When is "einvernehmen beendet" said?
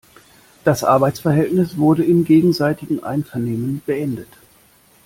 3.03-4.29